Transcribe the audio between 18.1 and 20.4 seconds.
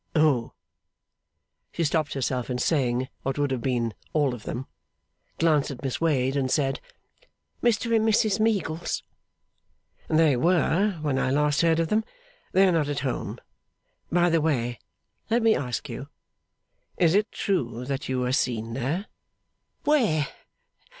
were seen there?' 'Where?